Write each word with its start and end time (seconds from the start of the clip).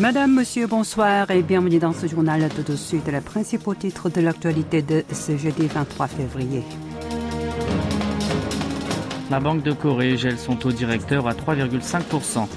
Madame, 0.00 0.32
Monsieur, 0.32 0.66
bonsoir 0.66 1.30
et 1.30 1.42
bienvenue 1.42 1.78
dans 1.78 1.92
ce 1.92 2.06
journal. 2.06 2.48
Tout 2.48 2.72
de 2.72 2.76
suite, 2.76 3.08
les 3.08 3.20
principaux 3.20 3.74
titres 3.74 4.08
de 4.08 4.22
l'actualité 4.22 4.80
de 4.80 5.04
ce 5.12 5.36
jeudi 5.36 5.66
23 5.66 6.06
février. 6.06 6.62
La 9.30 9.38
Banque 9.38 9.62
de 9.62 9.72
Corée 9.72 10.16
gèle 10.16 10.38
son 10.38 10.56
taux 10.56 10.72
directeur 10.72 11.28
à 11.28 11.34
3,5%. 11.34 12.48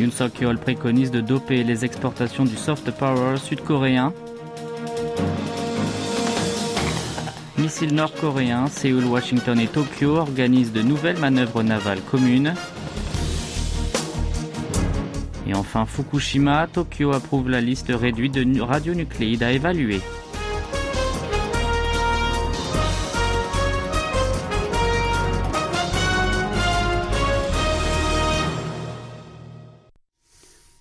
Yoon 0.00 0.56
préconise 0.56 1.12
de 1.12 1.20
doper 1.20 1.62
les 1.62 1.84
exportations 1.84 2.44
du 2.44 2.56
soft 2.56 2.90
power 2.90 3.36
sud-coréen. 3.36 4.12
Missiles 7.58 7.94
nord-coréens, 7.94 8.66
Séoul, 8.68 9.04
Washington 9.04 9.58
et 9.58 9.66
Tokyo 9.66 10.16
organisent 10.16 10.72
de 10.72 10.82
nouvelles 10.82 11.18
manœuvres 11.18 11.62
navales 11.62 12.02
communes. 12.02 12.54
Enfin 15.68 15.84
Fukushima, 15.84 16.66
Tokyo 16.66 17.12
approuve 17.12 17.50
la 17.50 17.60
liste 17.60 17.90
réduite 17.90 18.32
de 18.32 18.60
radionucléides 18.62 19.42
à 19.42 19.52
évaluer. 19.52 20.00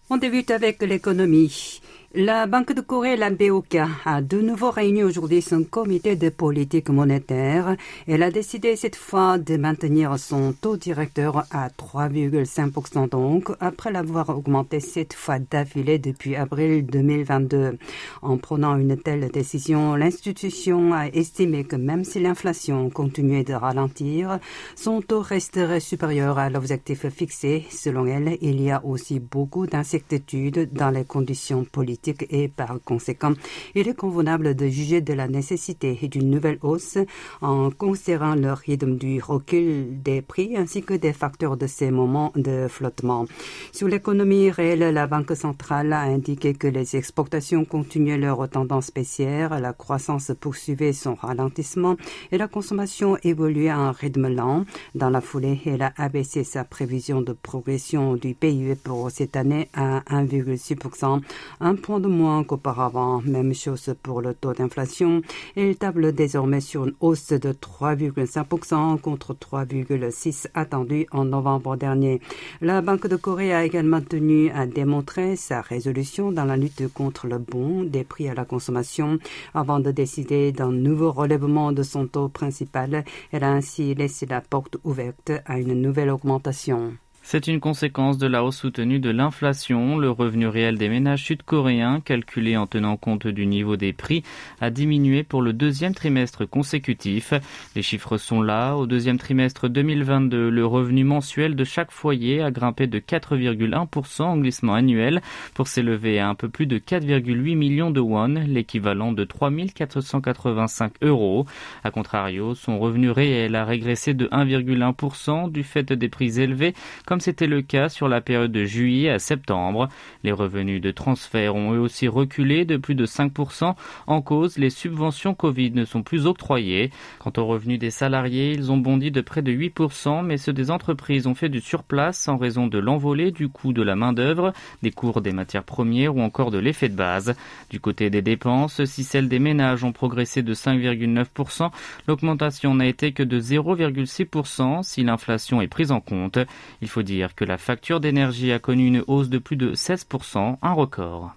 On 0.10 0.16
débute 0.16 0.52
avec 0.52 0.82
l'économie. 0.82 1.82
La 2.16 2.48
Banque 2.48 2.72
de 2.72 2.80
Corée, 2.80 3.18
la 3.18 3.30
BOK, 3.30 3.76
a 4.06 4.22
de 4.22 4.40
nouveau 4.40 4.72
réuni 4.72 5.04
aujourd'hui 5.04 5.42
son 5.42 5.66
comité 5.66 6.16
de 6.16 6.30
politique 6.30 6.90
monétaire. 6.90 7.76
Elle 8.08 8.24
a 8.24 8.32
décidé 8.32 8.78
cette 8.78 8.96
fois 8.96 9.38
de 9.38 9.58
maintenir 9.58 10.18
son 10.18 10.54
taux 10.54 10.78
directeur 10.78 11.44
à 11.52 11.68
3,5% 11.68 13.10
donc, 13.10 13.50
après 13.60 13.92
l'avoir 13.92 14.30
augmenté 14.30 14.80
cette 14.80 15.14
fois 15.14 15.38
d'affilée 15.40 16.00
depuis 16.00 16.38
avril 16.38 16.86
2022. 16.86 17.78
En 18.22 18.38
prenant 18.38 18.78
une 18.78 18.96
telle 18.96 19.30
décision, 19.30 19.96
l'institution 19.96 20.94
a 20.94 21.08
estimé 21.08 21.66
que 21.66 21.76
même 21.76 22.06
si 22.06 22.22
l'inflation 22.22 22.90
continuait 22.90 23.44
de 23.44 23.54
ralentir, 23.54 24.40
son 24.78 25.02
taux 25.02 25.22
resterait 25.22 25.82
supérieur 25.82 26.40
à 26.40 26.50
l'objectif 26.50 27.10
fixé. 27.10 27.66
Selon 27.70 28.06
elle, 28.06 28.38
il 28.40 28.62
y 28.62 28.72
a 28.72 28.84
aussi 28.86 29.20
beaucoup 29.20 29.68
d'incertitudes 29.68 30.72
dans 30.72 30.90
les 30.90 31.04
conditions 31.04 31.66
politiques 31.66 31.97
et 32.30 32.48
par 32.48 32.80
conséquent, 32.84 33.34
il 33.76 33.88
est 33.88 33.96
convenable 33.96 34.56
de 34.56 34.68
juger 34.68 35.02
de 35.02 35.14
la 35.14 35.28
nécessité 35.28 35.94
d'une 36.08 36.30
nouvelle 36.30 36.60
hausse 36.62 36.98
en 37.42 37.70
considérant 37.72 38.36
le 38.36 38.54
rythme 38.54 38.98
du 38.98 39.22
recul 39.22 40.02
des 40.02 40.22
prix 40.22 40.56
ainsi 40.56 40.82
que 40.82 40.94
des 40.94 41.14
facteurs 41.14 41.58
de 41.58 41.68
ces 41.68 41.92
moments 41.92 42.32
de 42.36 42.68
flottement. 42.68 43.26
Sur 43.72 43.88
l'économie 43.88 44.50
réelle, 44.50 44.94
la 44.94 45.08
Banque 45.08 45.36
centrale 45.36 45.94
a 45.94 46.02
indiqué 46.02 46.54
que 46.54 46.68
les 46.68 46.96
exportations 46.96 47.66
continuaient 47.66 48.18
leur 48.18 48.48
tendance 48.50 48.92
baissière, 48.94 49.60
la 49.60 49.74
croissance 49.74 50.32
poursuivait 50.40 50.94
son 50.94 51.16
ralentissement 51.16 51.96
et 52.32 52.38
la 52.38 52.48
consommation 52.48 53.18
évoluait 53.24 53.70
à 53.70 53.78
un 53.78 53.92
rythme 53.92 54.28
lent. 54.28 54.66
Dans 54.96 55.10
la 55.10 55.22
foulée, 55.22 55.60
elle 55.66 55.82
a 55.82 55.94
abaissé 55.98 56.44
sa 56.44 56.64
prévision 56.64 57.22
de 57.22 57.34
progression 57.34 58.16
du 58.16 58.34
PIB 58.34 58.76
pour 58.76 59.12
cette 59.12 59.36
année 59.36 59.70
à 59.74 60.02
1,6%, 60.10 61.22
un 61.60 61.76
point 61.88 62.02
de 62.02 62.10
moins 62.10 62.44
qu'auparavant. 62.44 63.22
Même 63.22 63.54
chose 63.54 63.96
pour 64.04 64.22
le 64.22 64.34
taux 64.34 64.52
d'inflation. 64.52 65.22
Il 65.56 65.78
table 65.78 66.12
désormais 66.12 66.60
sur 66.60 66.84
une 66.84 66.94
hausse 67.00 67.30
de 67.30 67.54
3,5% 67.54 69.00
contre 69.00 69.34
3,6% 69.34 70.48
attendu 70.54 71.08
en 71.12 71.24
novembre 71.24 71.78
dernier. 71.78 72.20
La 72.60 72.82
Banque 72.82 73.08
de 73.08 73.16
Corée 73.16 73.54
a 73.54 73.64
également 73.64 74.02
tenu 74.02 74.50
à 74.52 74.66
démontrer 74.66 75.38
sa 75.38 75.62
résolution 75.62 76.34
dans 76.34 76.44
la 76.44 76.58
lutte 76.58 76.92
contre 76.94 77.26
le 77.26 77.38
bon 77.38 77.86
des 77.86 78.04
prix 78.04 78.28
à 78.28 78.34
la 78.34 78.44
consommation 78.44 79.18
avant 79.54 79.80
de 79.80 79.92
décider 79.92 80.52
d'un 80.52 80.74
nouveau 80.74 81.14
relèvement 81.14 81.72
de 81.72 81.84
son 81.84 82.06
taux 82.06 82.28
principal. 82.28 83.06
Elle 83.32 83.46
a 83.46 83.52
ainsi 83.54 83.96
laissé 83.96 84.26
la 84.26 84.42
porte 84.42 84.76
ouverte 84.84 85.32
à 85.46 85.58
une 85.58 85.82
nouvelle 85.82 86.10
augmentation. 86.10 86.98
C'est 87.30 87.48
une 87.48 87.60
conséquence 87.60 88.18
de 88.18 88.26
la 88.26 88.42
hausse 88.42 88.56
soutenue 88.56 89.00
de 89.00 89.10
l'inflation. 89.10 89.98
Le 89.98 90.10
revenu 90.10 90.48
réel 90.48 90.78
des 90.78 90.88
ménages 90.88 91.26
sud-coréens, 91.26 92.00
calculé 92.00 92.56
en 92.56 92.68
tenant 92.68 92.96
compte 92.96 93.28
du 93.28 93.46
niveau 93.46 93.76
des 93.76 93.92
prix, 93.92 94.24
a 94.62 94.70
diminué 94.70 95.24
pour 95.24 95.42
le 95.42 95.52
deuxième 95.52 95.94
trimestre 95.94 96.50
consécutif. 96.50 97.34
Les 97.76 97.82
chiffres 97.82 98.16
sont 98.16 98.42
là. 98.42 98.76
Au 98.78 98.88
deuxième 98.88 99.18
trimestre 99.18 99.68
2022, 99.68 100.50
le 100.50 100.66
revenu 100.66 101.04
mensuel 101.04 101.58
de 101.58 101.66
chaque 101.66 101.92
foyer 101.92 102.42
a 102.42 102.50
grimpé 102.50 102.88
de 102.88 102.98
4,1% 102.98 104.22
en 104.22 104.38
glissement 104.38 104.76
annuel 104.76 105.22
pour 105.54 105.68
s'élever 105.68 106.20
à 106.20 106.30
un 106.30 106.36
peu 106.36 106.48
plus 106.48 106.66
de 106.66 106.78
4,8 106.78 107.58
millions 107.58 107.92
de 107.92 108.00
won, 108.00 108.36
l'équivalent 108.48 109.12
de 109.12 109.26
3 109.26 109.52
485 109.76 110.94
euros. 111.02 111.46
A 111.84 111.92
contrario, 111.92 112.56
son 112.56 112.80
revenu 112.80 113.12
réel 113.12 113.56
a 113.56 113.66
régressé 113.66 114.14
de 114.14 114.28
1,1% 114.28 115.52
du 115.52 115.64
fait 115.64 115.92
des 115.92 116.08
prix 116.08 116.40
élevés, 116.40 116.74
comme 117.18 117.22
c'était 117.24 117.48
le 117.48 117.64
cas 117.64 117.90
sur 117.90 118.08
la 118.08 118.22
période 118.22 118.52
de 118.52 118.66
juillet 118.66 119.10
à 119.10 119.18
septembre. 119.18 119.90
Les 120.24 120.32
revenus 120.32 120.80
de 120.80 120.92
transfert 120.92 121.56
ont 121.56 121.74
eux 121.74 121.80
aussi 121.80 122.08
reculé 122.08 122.64
de 122.64 122.78
plus 122.78 122.94
de 122.94 123.08
5%. 123.08 123.74
En 124.06 124.22
cause, 124.22 124.60
les 124.60 124.70
subventions 124.70 125.34
Covid 125.34 125.72
ne 125.72 125.84
sont 125.84 126.04
plus 126.04 126.28
octroyées. 126.28 126.92
Quant 127.18 127.34
aux 127.38 127.48
revenus 127.48 127.80
des 127.80 127.90
salariés, 127.90 128.52
ils 128.52 128.72
ont 128.72 128.78
bondi 128.78 129.10
de 129.10 129.22
près 129.22 129.42
de 129.42 129.52
8%, 129.52 130.24
mais 130.24 130.38
ceux 130.38 130.54
des 130.54 130.70
entreprises 130.70 131.26
ont 131.26 131.34
fait 131.34 131.50
du 131.50 131.60
surplace 131.60 132.28
en 132.28 132.38
raison 132.38 132.68
de 132.68 132.78
l'envolée 132.78 133.32
du 133.32 133.50
coût 133.50 133.74
de 133.74 133.82
la 133.82 133.96
main-d'œuvre, 133.96 134.54
des 134.84 134.92
cours 134.92 135.22
des 135.22 135.32
matières 135.32 135.64
premières 135.64 136.16
ou 136.16 136.22
encore 136.22 136.52
de 136.52 136.60
l'effet 136.60 136.88
de 136.88 136.96
base. 136.96 137.34
Du 137.72 137.80
côté 137.80 138.12
des 138.12 138.22
dépenses, 138.22 138.86
si 138.86 139.04
celles 139.04 139.28
des 139.28 139.40
ménages 139.40 139.84
ont 139.84 139.92
progressé 139.92 140.44
de 140.44 140.54
5,9%, 140.54 141.72
l'augmentation 142.08 142.76
n'a 142.76 142.86
été 142.86 143.12
que 143.12 143.24
de 143.24 143.40
0,6% 143.40 144.84
si 144.84 145.02
l'inflation 145.02 145.64
est 145.64 145.68
prise 145.68 145.92
en 145.92 146.00
compte. 146.00 146.38
Il 146.84 146.88
faut 146.88 147.07
dire 147.08 147.34
que 147.34 147.46
la 147.46 147.58
facture 147.58 148.02
d'énergie 148.02 148.52
a 148.52 148.60
connu 148.60 148.86
une 148.86 149.04
hausse 149.08 149.30
de 149.30 149.40
plus 149.40 149.56
de 149.56 149.74
16%, 149.74 150.58
un 150.62 150.74
record. 150.74 151.37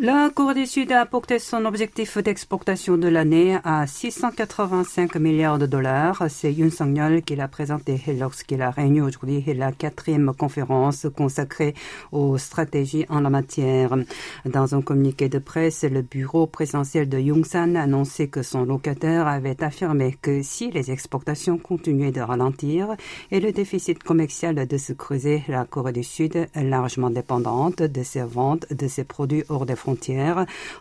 La 0.00 0.30
Corée 0.32 0.54
du 0.54 0.64
Sud 0.64 0.92
a 0.92 1.04
porté 1.06 1.40
son 1.40 1.64
objectif 1.64 2.18
d'exportation 2.18 2.96
de 2.96 3.08
l'année 3.08 3.58
à 3.64 3.84
685 3.84 5.16
milliards 5.16 5.58
de 5.58 5.66
dollars. 5.66 6.22
C'est 6.28 6.52
Yoon 6.52 6.70
Song-yeol 6.70 7.22
qui 7.22 7.34
l'a 7.34 7.48
présenté 7.48 8.00
lorsqu'il 8.16 8.62
a 8.62 8.70
réuni 8.70 9.00
aujourd'hui 9.00 9.42
la 9.56 9.72
quatrième 9.72 10.32
conférence 10.38 11.08
consacrée 11.16 11.74
aux 12.12 12.38
stratégies 12.38 13.06
en 13.08 13.18
la 13.18 13.28
matière. 13.28 13.96
Dans 14.44 14.76
un 14.76 14.82
communiqué 14.82 15.28
de 15.28 15.40
presse, 15.40 15.82
le 15.82 16.02
bureau 16.02 16.46
présidentiel 16.46 17.08
de 17.08 17.18
Yongsan 17.18 17.74
a 17.74 17.82
annoncé 17.82 18.28
que 18.28 18.44
son 18.44 18.64
locataire 18.64 19.26
avait 19.26 19.64
affirmé 19.64 20.16
que 20.22 20.42
si 20.42 20.70
les 20.70 20.92
exportations 20.92 21.58
continuaient 21.58 22.12
de 22.12 22.20
ralentir 22.20 22.94
et 23.32 23.40
le 23.40 23.50
déficit 23.50 24.00
commercial 24.00 24.64
de 24.64 24.76
se 24.76 24.92
creuser, 24.92 25.42
la 25.48 25.64
Corée 25.64 25.92
du 25.92 26.04
Sud, 26.04 26.46
largement 26.54 27.10
dépendante 27.10 27.82
de 27.82 28.02
ses 28.04 28.22
ventes 28.22 28.72
de 28.72 28.86
ses 28.86 29.02
produits 29.02 29.42
hors 29.48 29.66
des 29.66 29.74
frontières, 29.74 29.87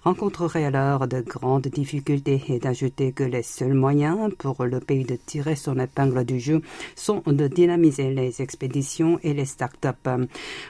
rencontrerait 0.04 0.66
alors 0.66 1.08
de 1.08 1.22
grandes 1.22 1.68
difficultés 1.68 2.42
et 2.50 2.60
d'ajouter 2.60 3.12
que 3.12 3.24
les 3.24 3.44
seuls 3.44 3.74
moyens 3.74 4.32
pour 4.38 4.66
le 4.66 4.80
pays 4.80 5.04
de 5.04 5.16
tirer 5.16 5.56
son 5.56 5.80
épingle 5.80 6.26
du 6.26 6.40
jeu 6.40 6.62
sont 6.96 7.22
de 7.26 7.48
dynamiser 7.48 8.14
les 8.14 8.42
expéditions 8.42 9.20
et 9.24 9.34
les 9.34 9.46
start-up. 9.46 10.08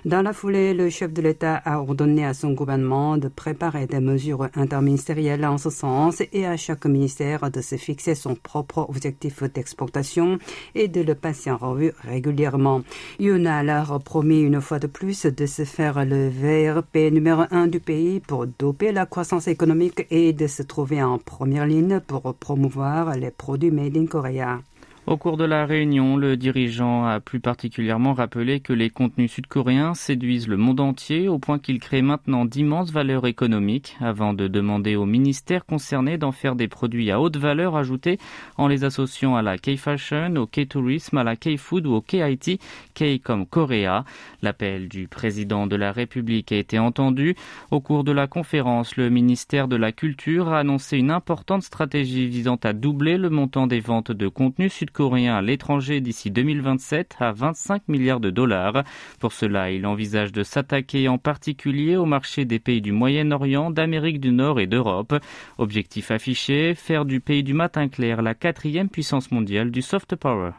Dans 0.05 0.21
la 0.21 0.33
foulée, 0.33 0.73
le 0.73 0.89
chef 0.89 1.13
de 1.13 1.21
l'État 1.21 1.55
a 1.55 1.79
ordonné 1.79 2.25
à 2.25 2.33
son 2.33 2.51
gouvernement 2.51 3.17
de 3.17 3.27
préparer 3.27 3.87
des 3.87 3.99
mesures 3.99 4.49
interministérielles 4.55 5.45
en 5.45 5.57
ce 5.57 5.69
sens 5.69 6.21
et 6.31 6.45
à 6.45 6.57
chaque 6.57 6.85
ministère 6.85 7.49
de 7.51 7.61
se 7.61 7.75
fixer 7.75 8.15
son 8.15 8.35
propre 8.35 8.85
objectif 8.89 9.43
d'exportation 9.43 10.39
et 10.75 10.87
de 10.87 11.01
le 11.01 11.15
passer 11.15 11.51
en 11.51 11.57
revue 11.57 11.93
régulièrement. 12.03 12.81
Yoon 13.19 13.45
a 13.45 13.55
alors 13.55 13.99
promis 14.01 14.41
une 14.41 14.61
fois 14.61 14.79
de 14.79 14.87
plus 14.87 15.25
de 15.25 15.45
se 15.45 15.65
faire 15.65 16.05
le 16.05 16.29
VRP 16.29 17.11
numéro 17.11 17.43
un 17.51 17.67
du 17.67 17.79
pays 17.79 18.19
pour 18.27 18.45
doper 18.45 18.91
la 18.91 19.05
croissance 19.05 19.47
économique 19.47 20.05
et 20.11 20.33
de 20.33 20.47
se 20.47 20.61
trouver 20.61 21.01
en 21.01 21.17
première 21.17 21.65
ligne 21.65 22.01
pour 22.01 22.35
promouvoir 22.35 23.15
les 23.15 23.31
produits 23.31 23.71
made 23.71 23.97
in 23.97 24.05
Korea. 24.05 24.59
Au 25.07 25.15
cours 25.15 25.37
de 25.37 25.45
la 25.45 25.65
réunion, 25.65 26.17
le 26.17 26.35
dirigeant 26.35 27.05
a 27.05 27.21
plus 27.21 27.39
particulièrement 27.39 28.13
rappelé 28.13 28.59
que 28.59 28.73
les 28.73 28.89
contenus 28.89 29.31
sud-coréens 29.31 29.93
séduisent 29.93 30.49
le 30.49 30.57
monde 30.57 30.81
entier 30.81 31.29
au 31.29 31.39
point 31.39 31.59
qu'ils 31.59 31.79
créent 31.79 32.01
maintenant 32.01 32.43
d'immenses 32.43 32.91
valeurs 32.91 33.25
économiques 33.25 33.95
avant 34.01 34.33
de 34.33 34.49
demander 34.49 34.97
aux 34.97 35.05
ministères 35.05 35.65
concernés 35.65 36.17
d'en 36.17 36.33
faire 36.33 36.57
des 36.57 36.67
produits 36.67 37.09
à 37.09 37.21
haute 37.21 37.37
valeur 37.37 37.77
ajoutée 37.77 38.19
en 38.57 38.67
les 38.67 38.83
associant 38.83 39.37
à 39.37 39.41
la 39.41 39.57
K-Fashion, 39.57 40.35
au 40.35 40.45
K-Tourisme, 40.45 41.17
à 41.17 41.23
la 41.23 41.37
K-Food 41.37 41.87
ou 41.87 41.93
au 41.93 42.01
K-IT, 42.01 42.59
K 42.93 43.21
comme 43.23 43.45
Korea. 43.45 44.03
L'appel 44.41 44.89
du 44.89 45.07
président 45.07 45.67
de 45.67 45.77
la 45.77 45.93
République 45.93 46.51
a 46.51 46.57
été 46.57 46.79
entendu. 46.79 47.37
Au 47.71 47.79
cours 47.79 48.03
de 48.03 48.11
la 48.11 48.27
conférence, 48.27 48.97
le 48.97 49.09
ministère 49.09 49.69
de 49.69 49.77
la 49.77 49.93
Culture 49.93 50.49
a 50.49 50.59
annoncé 50.59 50.97
une 50.97 51.11
importante 51.11 51.63
stratégie 51.63 52.27
visant 52.27 52.59
à 52.61 52.73
doubler 52.73 53.17
le 53.17 53.29
montant 53.29 53.67
des 53.67 53.79
ventes 53.79 54.11
de 54.11 54.27
contenus 54.27 54.73
sud 54.73 54.91
sud-coréen 54.97 55.35
à 55.35 55.41
l'étranger 55.41 56.01
d'ici 56.01 56.31
2027 56.31 57.17
à 57.19 57.31
25 57.31 57.87
milliards 57.87 58.19
de 58.19 58.31
dollars. 58.31 58.83
Pour 59.19 59.31
cela, 59.31 59.71
il 59.71 59.85
envisage 59.85 60.31
de 60.31 60.43
s'attaquer 60.43 61.07
en 61.07 61.17
particulier 61.17 61.95
au 61.97 62.05
marché 62.05 62.45
des 62.45 62.59
pays 62.59 62.81
du 62.81 62.91
Moyen-Orient, 62.91 63.69
d'Amérique 63.69 64.19
du 64.19 64.31
Nord 64.31 64.59
et 64.59 64.67
d'Europe. 64.67 65.13
Objectif 65.57 66.09
affiché, 66.11 66.73
faire 66.75 67.05
du 67.05 67.19
pays 67.19 67.43
du 67.43 67.53
matin 67.53 67.87
clair 67.87 68.21
la 68.21 68.33
quatrième 68.33 68.89
puissance 68.89 69.31
mondiale 69.31 69.69
du 69.69 69.81
soft 69.81 70.15
power. 70.15 70.51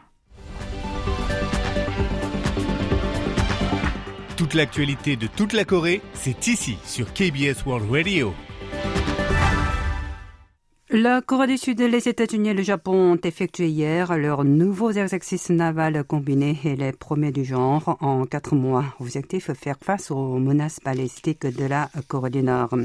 Toute 4.37 4.53
l'actualité 4.53 5.17
de 5.17 5.27
toute 5.27 5.51
la 5.51 5.65
Corée, 5.65 6.01
c'est 6.13 6.47
ici 6.47 6.77
sur 6.85 7.11
KBS 7.11 7.65
World 7.65 7.91
Radio. 7.91 8.33
La 10.91 11.21
Corée 11.21 11.45
du 11.45 11.59
Sud, 11.59 11.79
les 11.81 12.09
États-Unis 12.09 12.49
et 12.49 12.53
le 12.55 12.63
Japon 12.63 13.13
ont 13.13 13.21
effectué 13.23 13.67
hier 13.67 14.17
leurs 14.17 14.43
nouveaux 14.43 14.89
exercices 14.89 15.51
navals 15.51 16.03
combinés 16.03 16.57
et 16.63 16.75
les 16.75 16.93
premiers 16.93 17.31
du 17.31 17.45
genre 17.45 17.95
en 18.01 18.25
quatre 18.25 18.55
mois. 18.55 18.85
Objectif 18.99 19.51
faire 19.53 19.75
face 19.79 20.09
aux 20.09 20.39
menaces 20.39 20.79
balistiques 20.83 21.45
de 21.45 21.65
la 21.65 21.91
Corée 22.07 22.31
du 22.31 22.41
Nord. 22.41 22.75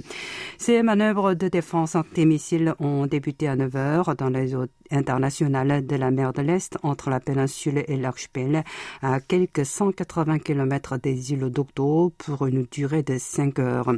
Ces 0.59 0.83
manœuvres 0.83 1.33
de 1.33 1.49
défense 1.49 1.95
anti-missiles 1.95 2.75
ont 2.79 3.07
débuté 3.07 3.49
à 3.49 3.57
9 3.57 3.75
heures 3.75 4.15
dans 4.17 4.29
les 4.29 4.55
eaux 4.55 4.67
internationales 4.91 5.87
de 5.87 5.97
la 5.97 6.11
mer 6.11 6.35
de 6.35 6.43
l'Est 6.43 6.77
entre 6.83 7.09
la 7.09 7.21
péninsule 7.21 7.85
et 7.89 7.97
l'archipel 7.97 8.65
à 9.01 9.19
quelques 9.21 9.65
180 9.65 10.41
km 10.41 10.99
des 10.99 11.33
îles 11.33 11.49
d'Okto 11.49 12.13
pour 12.19 12.47
une 12.47 12.67
durée 12.71 13.03
de 13.03 13.17
5 13.19 13.59
heures. 13.61 13.93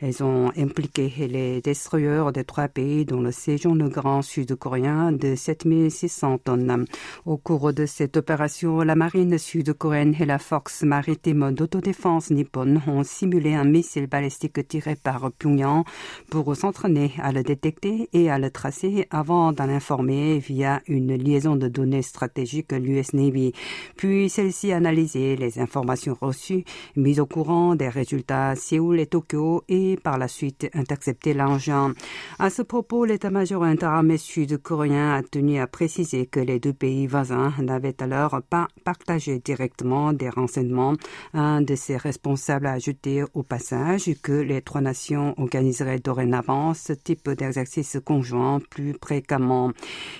Elles 0.00 0.22
ont 0.22 0.52
impliqué 0.56 1.12
les 1.28 1.60
destroyers 1.60 2.30
des 2.32 2.44
trois 2.44 2.68
pays 2.68 3.04
dont 3.04 3.20
le 3.20 3.32
le 3.64 3.88
Grand 3.88 4.22
Sud-Coréen 4.22 5.10
de 5.10 5.34
7600 5.34 6.38
tonnes. 6.38 6.84
Au 7.26 7.36
cours 7.36 7.72
de 7.72 7.86
cette 7.86 8.16
opération, 8.16 8.78
la 8.82 8.94
marine 8.94 9.36
sud-coréenne 9.36 10.14
et 10.20 10.26
la 10.26 10.38
force 10.38 10.84
maritime 10.84 11.50
d'autodéfense 11.50 12.30
nippone 12.30 12.80
ont 12.86 13.02
simulé 13.02 13.54
un 13.54 13.64
missile 13.64 14.06
balistique 14.06 14.66
tiré 14.68 14.94
par 14.94 15.32
Pyongyang 15.32 15.82
pour 16.30 16.54
s'entraîner 16.54 17.12
à 17.18 17.32
le 17.32 17.42
détecter 17.42 18.08
et 18.12 18.30
à 18.30 18.38
le 18.38 18.50
tracer 18.50 19.08
avant 19.10 19.50
d'en 19.52 19.68
informer 19.68 20.38
via 20.38 20.80
une 20.86 21.16
liaison 21.16 21.56
de 21.56 21.66
données 21.66 22.02
stratégiques 22.02 22.72
l'US 22.72 23.12
Navy. 23.12 23.52
Puis 23.96 24.30
celle-ci 24.30 24.72
analysé 24.72 25.34
les 25.36 25.58
informations 25.58 26.16
reçues, 26.20 26.64
mises 26.94 27.18
au 27.18 27.26
courant 27.26 27.74
des 27.74 27.88
résultats 27.88 28.54
Séoul 28.54 29.00
et 29.00 29.06
Tokyo 29.06 29.64
et 29.68 29.96
par 29.96 30.16
la 30.16 30.28
suite 30.28 30.70
intercepté 30.74 31.34
l'engin. 31.34 31.94
À 32.38 32.50
ce 32.50 32.62
propos, 32.62 33.04
l'état 33.04 33.30
major 33.38 33.62
interarmée 33.62 34.18
sud-coréen 34.18 35.12
a 35.12 35.22
tenu 35.22 35.60
à 35.60 35.68
préciser 35.68 36.26
que 36.26 36.40
les 36.40 36.58
deux 36.58 36.72
pays 36.72 37.06
voisins 37.06 37.52
n'avaient 37.60 38.02
alors 38.02 38.40
pas 38.50 38.66
partagé 38.82 39.38
directement 39.38 40.12
des 40.12 40.28
renseignements. 40.28 40.94
Un 41.34 41.62
de 41.62 41.76
ses 41.76 41.96
responsables 41.96 42.66
a 42.66 42.72
ajouté 42.72 43.22
au 43.34 43.44
passage 43.44 44.10
que 44.24 44.32
les 44.32 44.60
trois 44.60 44.80
nations 44.80 45.34
organiseraient 45.38 46.00
dorénavant 46.00 46.74
ce 46.74 46.92
type 46.92 47.30
d'exercice 47.30 47.98
conjoint 48.04 48.58
plus 48.70 48.96
fréquemment. 49.00 49.70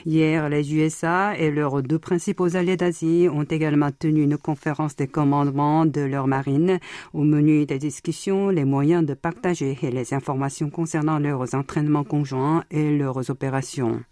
Hier, 0.06 0.48
les 0.48 0.72
USA 0.76 1.36
et 1.36 1.50
leurs 1.50 1.82
deux 1.82 1.98
principaux 1.98 2.54
alliés 2.54 2.76
d'Asie 2.76 3.26
ont 3.28 3.42
également 3.42 3.90
tenu 3.90 4.22
une 4.22 4.38
conférence 4.38 4.94
des 4.94 5.08
commandements 5.08 5.86
de 5.86 6.02
leur 6.02 6.28
marine. 6.28 6.78
Au 7.14 7.24
menu 7.24 7.66
des 7.66 7.80
discussions, 7.80 8.50
les 8.50 8.64
moyens 8.64 9.04
de 9.04 9.14
partager 9.14 9.76
les 9.82 10.14
informations 10.14 10.70
concernant 10.70 11.18
leurs 11.18 11.56
entraînements 11.56 12.04
conjoints 12.04 12.62
et 12.70 12.96
leur 12.96 13.07
opérations. 13.30 14.02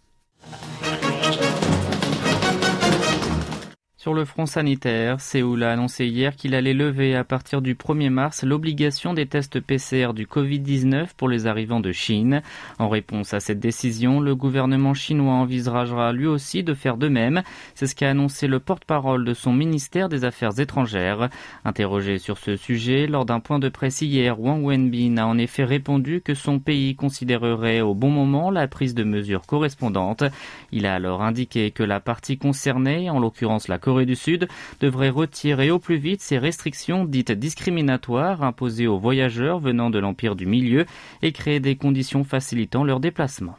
Sur 4.06 4.14
le 4.14 4.24
front 4.24 4.46
sanitaire, 4.46 5.20
Séoul 5.20 5.64
a 5.64 5.72
annoncé 5.72 6.06
hier 6.06 6.36
qu'il 6.36 6.54
allait 6.54 6.74
lever 6.74 7.16
à 7.16 7.24
partir 7.24 7.60
du 7.60 7.74
1er 7.74 8.08
mars 8.08 8.44
l'obligation 8.44 9.14
des 9.14 9.26
tests 9.26 9.58
PCR 9.58 10.12
du 10.14 10.26
Covid-19 10.26 11.08
pour 11.16 11.28
les 11.28 11.48
arrivants 11.48 11.80
de 11.80 11.90
Chine. 11.90 12.40
En 12.78 12.88
réponse 12.88 13.34
à 13.34 13.40
cette 13.40 13.58
décision, 13.58 14.20
le 14.20 14.36
gouvernement 14.36 14.94
chinois 14.94 15.34
envisagera 15.34 16.12
lui 16.12 16.28
aussi 16.28 16.62
de 16.62 16.72
faire 16.72 16.98
de 16.98 17.08
même. 17.08 17.42
C'est 17.74 17.88
ce 17.88 17.96
qu'a 17.96 18.10
annoncé 18.10 18.46
le 18.46 18.60
porte-parole 18.60 19.24
de 19.24 19.34
son 19.34 19.52
ministère 19.52 20.08
des 20.08 20.24
Affaires 20.24 20.60
étrangères. 20.60 21.28
Interrogé 21.64 22.18
sur 22.18 22.38
ce 22.38 22.54
sujet 22.54 23.08
lors 23.08 23.24
d'un 23.24 23.40
point 23.40 23.58
de 23.58 23.68
presse 23.68 24.02
hier, 24.02 24.38
Wang 24.38 24.64
Wenbin 24.64 25.16
a 25.16 25.26
en 25.26 25.36
effet 25.36 25.64
répondu 25.64 26.20
que 26.20 26.34
son 26.34 26.60
pays 26.60 26.94
considérerait 26.94 27.80
au 27.80 27.96
bon 27.96 28.10
moment 28.10 28.52
la 28.52 28.68
prise 28.68 28.94
de 28.94 29.02
mesures 29.02 29.46
correspondantes. 29.46 30.22
Il 30.70 30.86
a 30.86 30.94
alors 30.94 31.22
indiqué 31.22 31.72
que 31.72 31.82
la 31.82 31.98
partie 31.98 32.38
concernée, 32.38 33.10
en 33.10 33.18
l'occurrence 33.18 33.66
la 33.66 33.78
Corée 33.78 33.95
Corée 33.96 34.04
du 34.04 34.14
Sud 34.14 34.46
devrait 34.80 35.08
retirer 35.08 35.70
au 35.70 35.78
plus 35.78 35.96
vite 35.96 36.20
ces 36.20 36.36
restrictions 36.36 37.06
dites 37.06 37.32
discriminatoires 37.32 38.42
imposées 38.42 38.86
aux 38.86 38.98
voyageurs 38.98 39.58
venant 39.58 39.88
de 39.88 39.98
l'Empire 39.98 40.36
du 40.36 40.44
Milieu 40.44 40.84
et 41.22 41.32
créer 41.32 41.60
des 41.60 41.76
conditions 41.76 42.22
facilitant 42.22 42.84
leur 42.84 43.00
déplacement. 43.00 43.56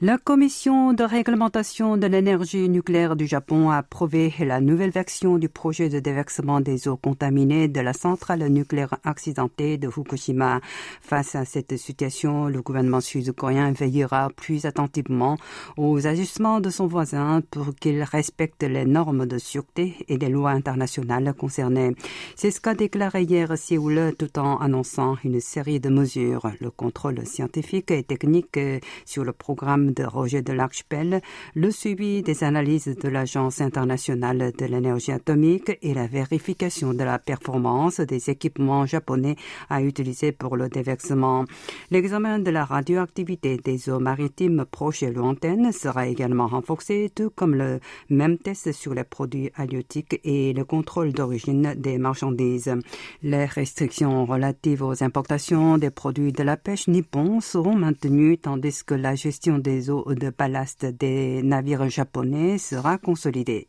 La 0.00 0.16
commission 0.16 0.92
de 0.92 1.02
réglementation 1.02 1.96
de 1.96 2.06
l'énergie 2.06 2.68
nucléaire 2.68 3.16
du 3.16 3.26
Japon 3.26 3.70
a 3.70 3.78
approuvé 3.78 4.32
la 4.38 4.60
nouvelle 4.60 4.92
version 4.92 5.38
du 5.38 5.48
projet 5.48 5.88
de 5.88 5.98
déversement 5.98 6.60
des 6.60 6.86
eaux 6.86 6.96
contaminées 6.96 7.66
de 7.66 7.80
la 7.80 7.92
centrale 7.92 8.46
nucléaire 8.46 8.94
accidentée 9.02 9.76
de 9.76 9.90
Fukushima. 9.90 10.60
Face 11.00 11.34
à 11.34 11.44
cette 11.44 11.76
situation, 11.76 12.46
le 12.46 12.62
gouvernement 12.62 13.00
sud-coréen 13.00 13.72
veillera 13.72 14.30
plus 14.36 14.66
attentivement 14.66 15.36
aux 15.76 16.06
ajustements 16.06 16.60
de 16.60 16.70
son 16.70 16.86
voisin 16.86 17.42
pour 17.50 17.74
qu'il 17.74 18.00
respecte 18.04 18.62
les 18.62 18.84
normes 18.84 19.26
de 19.26 19.38
sûreté 19.38 19.96
et 20.06 20.16
les 20.16 20.28
lois 20.28 20.52
internationales 20.52 21.34
concernées. 21.36 21.96
C'est 22.36 22.52
ce 22.52 22.60
qu'a 22.60 22.74
déclaré 22.74 23.22
hier 23.22 23.58
Séoul 23.58 24.14
tout 24.16 24.38
en 24.38 24.58
annonçant 24.58 25.16
une 25.24 25.40
série 25.40 25.80
de 25.80 25.88
mesures. 25.88 26.52
Le 26.60 26.70
contrôle 26.70 27.26
scientifique 27.26 27.90
et 27.90 28.04
technique 28.04 28.60
sur 29.04 29.24
le 29.24 29.32
programme 29.32 29.87
de 29.92 30.04
Roger 30.04 30.42
de 30.42 30.52
l'Archipel, 30.52 31.20
le 31.54 31.70
suivi 31.70 32.22
des 32.22 32.44
analyses 32.44 32.94
de 32.96 33.08
l'Agence 33.08 33.60
internationale 33.60 34.52
de 34.56 34.66
l'énergie 34.66 35.12
atomique 35.12 35.78
et 35.82 35.94
la 35.94 36.06
vérification 36.06 36.94
de 36.94 37.04
la 37.04 37.18
performance 37.18 38.00
des 38.00 38.30
équipements 38.30 38.86
japonais 38.86 39.36
à 39.68 39.82
utiliser 39.82 40.32
pour 40.32 40.56
le 40.56 40.68
déversement. 40.68 41.44
L'examen 41.90 42.38
de 42.38 42.50
la 42.50 42.64
radioactivité 42.64 43.56
des 43.56 43.88
eaux 43.90 44.00
maritimes 44.00 44.64
proches 44.70 45.02
et 45.02 45.12
lointaines 45.12 45.72
sera 45.72 46.06
également 46.06 46.46
renforcé, 46.46 47.10
tout 47.14 47.30
comme 47.30 47.54
le 47.54 47.80
même 48.10 48.38
test 48.38 48.72
sur 48.72 48.94
les 48.94 49.04
produits 49.04 49.50
halieutiques 49.56 50.20
et 50.24 50.52
le 50.52 50.64
contrôle 50.64 51.12
d'origine 51.12 51.74
des 51.76 51.98
marchandises. 51.98 52.74
Les 53.22 53.44
restrictions 53.44 54.24
relatives 54.24 54.82
aux 54.82 55.02
importations 55.02 55.78
des 55.78 55.90
produits 55.90 56.32
de 56.32 56.42
la 56.42 56.56
pêche 56.56 56.88
nippon 56.88 57.40
seront 57.40 57.76
maintenues 57.76 58.38
tandis 58.38 58.84
que 58.84 58.94
la 58.94 59.14
gestion 59.14 59.58
des 59.58 59.77
de 59.86 60.30
ballast 60.36 60.84
des 60.84 61.42
navires 61.42 61.88
japonais 61.88 62.58
sera 62.58 62.98
consolidé. 62.98 63.68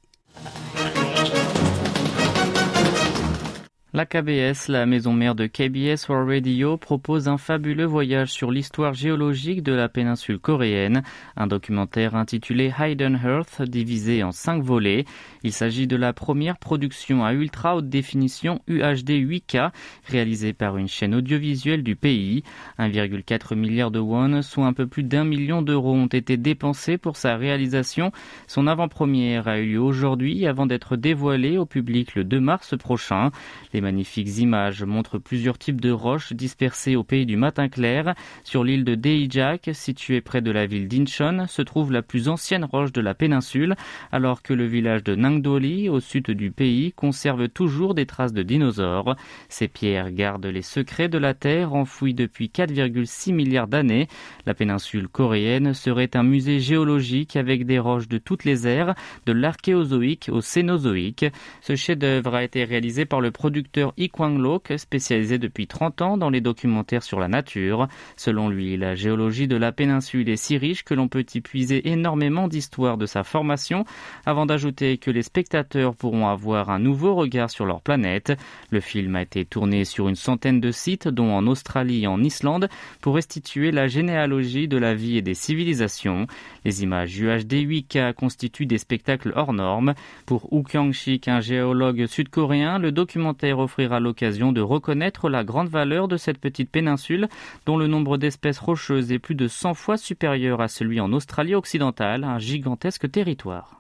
La 3.91 4.05
KBS, 4.05 4.67
la 4.67 4.85
maison 4.85 5.13
mère 5.13 5.33
de 5.33 5.47
KBS 5.47 6.07
World 6.09 6.29
Radio, 6.29 6.77
propose 6.77 7.27
un 7.27 7.39
fabuleux 7.39 7.85
voyage 7.85 8.31
sur 8.31 8.51
l'histoire 8.51 8.93
géologique 8.93 9.63
de 9.63 9.73
la 9.73 9.89
péninsule 9.89 10.37
coréenne, 10.37 11.01
un 11.35 11.47
documentaire 11.47 12.15
intitulé 12.15 12.71
Hidden 12.79 13.19
Earth, 13.25 13.63
divisé 13.63 14.23
en 14.23 14.31
cinq 14.31 14.61
volets. 14.61 15.05
Il 15.43 15.53
s'agit 15.53 15.87
de 15.87 15.95
la 15.95 16.11
première 16.11 16.57
production 16.57 17.23
à 17.23 17.33
ultra 17.33 17.77
haute 17.77 17.87
définition 17.87 18.61
UHD 18.67 19.11
8K, 19.11 19.71
réalisée 20.05 20.51
par 20.51 20.77
une 20.77 20.87
chaîne 20.89 21.15
audiovisuelle 21.15 21.81
du 21.81 21.95
pays. 21.95 22.43
1,4 22.77 23.55
milliard 23.55 23.89
de 23.89 23.99
won, 23.99 24.41
soit 24.41 24.65
un 24.65 24.73
peu 24.73 24.85
plus 24.85 25.03
d'un 25.03 25.23
million 25.23 25.61
d'euros, 25.61 25.93
ont 25.93 26.07
été 26.07 26.35
dépensés 26.35 26.97
pour 26.97 27.15
sa 27.15 27.37
réalisation. 27.37 28.11
Son 28.47 28.67
avant-première 28.67 29.47
a 29.47 29.59
eu 29.59 29.71
lieu 29.71 29.79
aujourd'hui 29.79 30.45
avant 30.45 30.65
d'être 30.65 30.97
dévoilée 30.97 31.57
au 31.57 31.65
public 31.65 32.15
le 32.15 32.25
2 32.25 32.39
mars 32.39 32.77
prochain. 32.77 33.31
Les 33.73 33.81
magnifiques 33.81 34.39
images 34.39 34.83
montrent 34.83 35.19
plusieurs 35.19 35.57
types 35.57 35.79
de 35.79 35.91
roches 35.91 36.33
dispersées 36.33 36.95
au 36.95 37.03
pays 37.03 37.25
du 37.25 37.37
matin 37.37 37.69
clair. 37.69 38.13
Sur 38.43 38.63
l'île 38.63 38.83
de 38.83 38.95
Deijak, 38.95 39.69
située 39.73 40.21
près 40.21 40.41
de 40.41 40.51
la 40.51 40.65
ville 40.65 40.87
d'Incheon, 40.87 41.45
se 41.47 41.61
trouve 41.61 41.91
la 41.91 42.01
plus 42.01 42.27
ancienne 42.27 42.65
roche 42.65 42.91
de 42.91 43.01
la 43.01 43.13
péninsule, 43.13 43.75
alors 44.11 44.41
que 44.41 44.53
le 44.53 44.65
village 44.65 45.03
de 45.03 45.15
Nangdoli, 45.29 45.89
au 45.89 45.99
sud 45.99 46.31
du 46.31 46.49
pays, 46.49 46.91
conserve 46.91 47.49
toujours 47.49 47.93
des 47.93 48.07
traces 48.07 48.33
de 48.33 48.41
dinosaures. 48.41 49.15
Ces 49.47 49.67
pierres 49.67 50.11
gardent 50.11 50.47
les 50.47 50.63
secrets 50.63 51.07
de 51.07 51.19
la 51.19 51.35
Terre 51.35 51.73
enfouis 51.73 52.15
depuis 52.15 52.47
4,6 52.47 53.31
milliards 53.31 53.67
d'années. 53.67 54.07
La 54.47 54.55
péninsule 54.55 55.07
coréenne 55.07 55.75
serait 55.75 56.15
un 56.15 56.23
musée 56.23 56.59
géologique 56.59 57.35
avec 57.35 57.67
des 57.67 57.77
roches 57.77 58.07
de 58.07 58.17
toutes 58.17 58.43
les 58.43 58.67
ères, 58.67 58.95
de 59.27 59.31
l'archéozoïque 59.31 60.29
au 60.31 60.41
cénozoïque. 60.41 61.25
Ce 61.61 61.75
chef-d'œuvre 61.75 62.33
a 62.33 62.43
été 62.43 62.63
réalisé 62.63 63.05
par 63.05 63.21
le 63.21 63.29
producteur 63.29 63.93
Yi 63.97 64.09
Kwang-lok, 64.09 64.73
spécialisé 64.77 65.37
depuis 65.37 65.67
30 65.67 66.01
ans 66.01 66.17
dans 66.17 66.31
les 66.31 66.41
documentaires 66.41 67.03
sur 67.03 67.19
la 67.19 67.27
nature. 67.27 67.87
Selon 68.17 68.49
lui, 68.49 68.77
la 68.77 68.95
géologie 68.95 69.47
de 69.47 69.57
la 69.57 69.71
péninsule 69.71 70.27
est 70.29 70.37
si 70.37 70.57
riche 70.57 70.83
que 70.83 70.95
l'on 70.95 71.07
peut 71.07 71.25
y 71.35 71.41
puiser 71.41 71.87
énormément 71.89 72.47
d'histoires 72.47 72.97
de 72.97 73.05
sa 73.05 73.23
formation, 73.23 73.85
avant 74.25 74.47
d'ajouter 74.47 74.97
que 74.97 75.11
les 75.11 75.18
spectateurs 75.21 75.95
pourront 75.95 76.27
avoir 76.27 76.69
un 76.69 76.79
nouveau 76.79 77.15
regard 77.15 77.49
sur 77.49 77.65
leur 77.65 77.81
planète. 77.81 78.33
Le 78.69 78.79
film 78.79 79.15
a 79.15 79.21
été 79.21 79.45
tourné 79.45 79.85
sur 79.85 80.09
une 80.09 80.15
centaine 80.15 80.59
de 80.59 80.71
sites, 80.71 81.07
dont 81.07 81.31
en 81.31 81.47
Australie 81.47 82.03
et 82.03 82.07
en 82.07 82.23
Islande, 82.23 82.69
pour 83.01 83.15
restituer 83.15 83.71
la 83.71 83.87
généalogie 83.87 84.67
de 84.67 84.77
la 84.77 84.95
vie 84.95 85.17
et 85.17 85.21
des 85.21 85.33
civilisations. 85.33 86.27
Les 86.65 86.83
images 86.83 87.19
UHD 87.19 87.53
8K 87.53 88.13
constituent 88.13 88.65
des 88.65 88.77
spectacles 88.77 89.33
hors 89.35 89.53
normes. 89.53 89.93
Pour 90.25 90.51
Woo 90.53 90.63
Kyung-shik, 90.63 91.27
un 91.27 91.39
géologue 91.39 92.05
sud-coréen, 92.05 92.79
le 92.79 92.91
documentaire 92.91 93.59
offrira 93.59 93.99
l'occasion 93.99 94.51
de 94.51 94.61
reconnaître 94.61 95.29
la 95.29 95.43
grande 95.43 95.69
valeur 95.69 96.07
de 96.07 96.17
cette 96.17 96.39
petite 96.39 96.71
péninsule, 96.71 97.27
dont 97.65 97.77
le 97.77 97.87
nombre 97.87 98.17
d'espèces 98.17 98.59
rocheuses 98.59 99.11
est 99.11 99.19
plus 99.19 99.35
de 99.35 99.47
100 99.47 99.73
fois 99.73 99.97
supérieur 99.97 100.61
à 100.61 100.67
celui 100.67 100.99
en 100.99 101.11
Australie 101.13 101.55
occidentale, 101.55 102.23
un 102.23 102.39
gigantesque 102.39 103.09
territoire. 103.11 103.78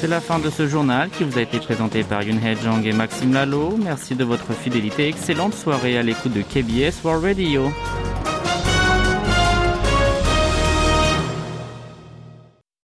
C'est 0.00 0.06
la 0.06 0.22
fin 0.22 0.38
de 0.38 0.48
ce 0.48 0.66
journal 0.66 1.10
qui 1.10 1.24
vous 1.24 1.36
a 1.36 1.42
été 1.42 1.58
présenté 1.58 2.02
par 2.04 2.22
Yun 2.22 2.40
Jong 2.54 2.86
et 2.86 2.92
Maxime 2.92 3.34
Lalo. 3.34 3.76
Merci 3.76 4.14
de 4.14 4.24
votre 4.24 4.54
fidélité. 4.54 5.08
Excellente 5.08 5.52
soirée 5.52 5.98
à 5.98 6.02
l'écoute 6.02 6.32
de 6.32 6.40
KBS 6.40 7.04
World 7.04 7.22
Radio. 7.22 7.70